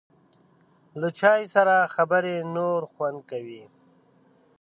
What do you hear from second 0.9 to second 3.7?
له چای سره خبرې نور خوند کوي.